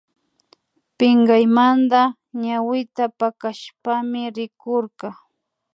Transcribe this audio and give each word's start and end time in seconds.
Pinkaymanta 0.97 2.01
ñawita 2.43 3.03
pakashpami 3.19 4.21
rikurka 4.35 5.07